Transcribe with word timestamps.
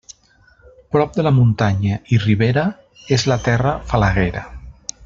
Prop 0.95 1.13
de 1.17 1.25
la 1.27 1.33
muntanya 1.39 2.01
i 2.17 2.19
ribera, 2.25 2.65
és 3.19 3.31
la 3.35 3.41
terra 3.51 3.79
falaguera. 3.93 4.45